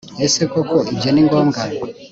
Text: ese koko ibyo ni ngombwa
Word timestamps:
ese 0.25 0.41
koko 0.51 0.77
ibyo 0.93 1.09
ni 1.11 1.21
ngombwa 1.27 1.61